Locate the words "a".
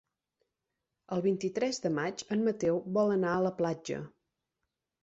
3.37-3.47